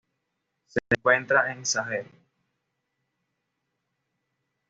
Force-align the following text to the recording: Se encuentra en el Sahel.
Se 0.65 0.79
encuentra 0.89 1.51
en 1.51 1.59
el 1.59 1.65
Sahel. 1.67 2.07